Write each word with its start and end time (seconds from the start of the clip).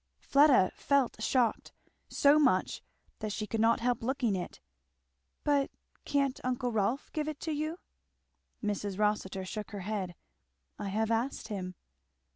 Fleda 0.17 0.71
felt 0.73 1.21
shocked 1.21 1.73
so 2.07 2.39
much 2.39 2.81
that 3.19 3.31
she 3.31 3.45
could 3.45 3.61
not 3.61 3.81
help 3.81 4.01
looking 4.01 4.35
it. 4.35 4.59
"But 5.43 5.69
can't 6.05 6.39
uncle 6.43 6.71
Rolf 6.71 7.13
give 7.13 7.27
it 7.27 7.45
you?" 7.45 7.77
Mrs. 8.63 8.97
Rossitur 8.97 9.45
shook 9.45 9.69
her 9.69 9.81
head. 9.81 10.15
"I 10.79 10.87
have 10.89 11.11
asked 11.11 11.49
him." 11.49 11.75